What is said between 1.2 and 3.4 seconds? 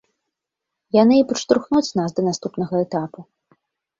падштурхнуць нас да наступнага этапу.